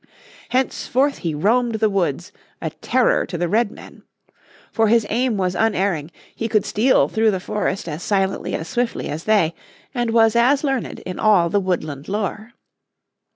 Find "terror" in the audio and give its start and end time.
2.71-3.23